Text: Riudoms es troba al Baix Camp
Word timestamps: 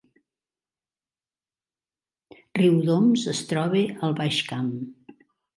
Riudoms 2.61 3.27
es 3.37 3.45
troba 3.53 3.85
al 4.09 4.19
Baix 4.23 4.41
Camp 4.53 4.77